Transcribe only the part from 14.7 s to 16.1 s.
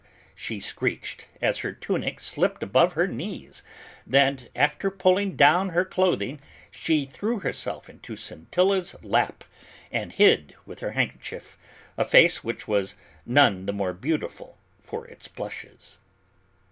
for its blushes.